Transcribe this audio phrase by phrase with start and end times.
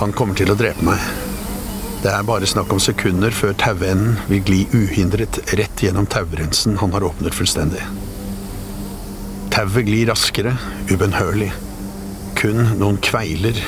[0.00, 1.00] Han kommer til å drepe meg.
[2.00, 6.94] Det er bare snakk om sekunder før tauenden vil gli uhindret rett gjennom taugrensen han
[6.96, 7.82] har åpnet fullstendig.
[9.52, 10.54] Tauet glir raskere,
[10.88, 11.50] ubønnhørlig.
[12.38, 13.58] Kun noen kveiler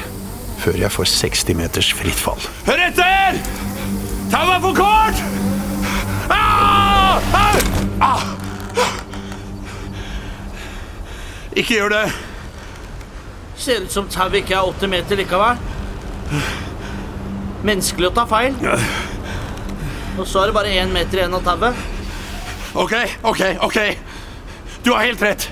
[0.62, 2.40] før jeg får 60 meters fritt fall.
[2.64, 3.36] Hør etter!
[4.32, 5.20] Tauet er for kort!
[6.32, 7.20] Ah!
[7.36, 7.60] Ah!
[8.08, 8.24] Ah!
[11.52, 12.06] Ikke gjør det.
[13.60, 15.60] Ser ut som tauet ikke er 80 meter likevel.
[17.62, 18.56] Menneskelig å ta feil.
[20.18, 21.78] Og så er det bare én meter igjen av tauet.
[22.74, 22.94] Ok,
[23.28, 23.78] ok, ok.
[24.82, 25.46] Du har helt rett.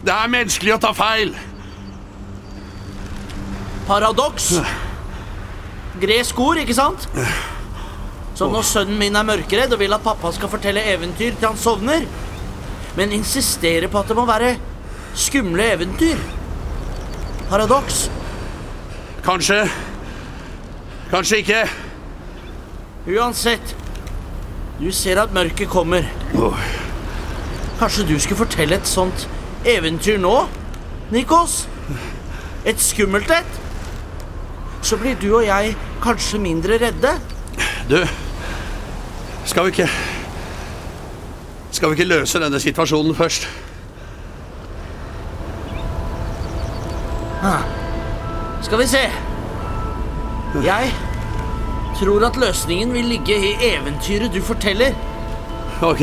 [0.00, 1.34] Det er menneskelig å ta feil.
[3.90, 4.54] Paradoks.
[6.00, 7.06] Gresk ord, ikke sant?
[8.38, 11.58] Så når sønnen min er mørkeredd og vil at pappa skal fortelle eventyr til han
[11.60, 12.06] sovner,
[12.96, 14.54] men insisterer på at det må være
[15.18, 16.22] skumle eventyr
[17.50, 18.10] Paradoks.
[19.24, 19.64] Kanskje.
[21.10, 21.62] Kanskje ikke.
[23.10, 23.76] Uansett,
[24.78, 26.06] du ser at mørket kommer.
[27.80, 29.26] Kanskje du skulle fortelle et sånt
[29.66, 30.34] eventyr nå,
[31.10, 31.64] Nikos?
[32.64, 33.58] Et skummelt et?
[34.86, 37.16] Så blir du og jeg kanskje mindre redde.
[37.90, 37.98] Du,
[39.44, 39.88] skal vi ikke
[41.70, 43.48] Skal vi ikke løse denne situasjonen først?
[48.62, 49.04] Skal vi se.
[50.64, 50.92] Jeg
[52.00, 54.92] tror at løsningen vil ligge i eventyret du forteller.
[55.82, 56.02] Ok.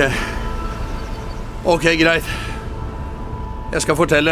[1.66, 2.26] Ok, greit.
[3.72, 4.32] Jeg skal fortelle.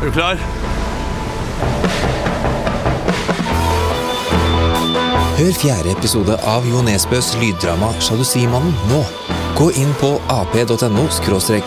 [0.00, 0.36] Er du klar?
[5.40, 9.04] Hør fjerde episode av Jo Nesbøs lyddrama Sjalusimannen nå.
[9.58, 11.06] Gå inn på ap.no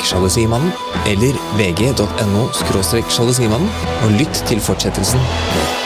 [0.04, 0.72] sjalusimannen
[1.06, 2.50] eller vg.no
[3.12, 3.70] sjalusimannen
[4.04, 5.83] og lytt til fortsettelsen.